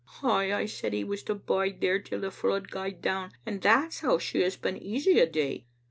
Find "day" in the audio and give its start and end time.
5.27-5.67